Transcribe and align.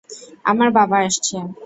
আমার 0.45 0.69
বাবা 0.77 0.97
আসছে! 1.01 1.37